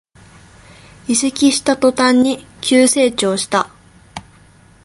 [1.07, 3.69] 移籍した途端に急成長した